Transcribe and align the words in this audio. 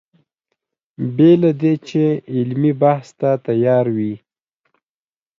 بې 1.15 1.31
له 1.41 1.51
دې 1.61 1.73
چې 1.87 2.03
علمي 2.33 2.73
بحث 2.81 3.07
ته 3.19 3.29
تیار 3.47 3.85
وي. 3.95 4.13